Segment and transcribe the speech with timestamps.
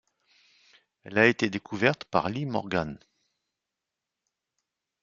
[1.03, 2.97] Elle a été découverte par Lee Morgan.